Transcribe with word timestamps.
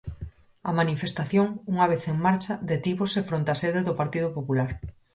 A 0.69 0.71
manifestación, 0.79 1.47
unha 1.73 1.85
vez 1.93 2.03
en 2.11 2.17
marcha, 2.25 2.53
detívose 2.71 3.27
fronte 3.29 3.53
á 3.55 3.57
sede 3.63 3.81
do 3.87 3.97
Partido 4.01 4.29
Popular. 4.37 4.69